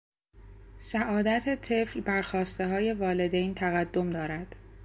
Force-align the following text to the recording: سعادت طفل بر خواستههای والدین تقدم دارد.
سعادت 0.77 1.61
طفل 1.73 2.01
بر 2.01 2.21
خواستههای 2.21 2.93
والدین 2.93 3.53
تقدم 3.53 4.09
دارد. 4.09 4.55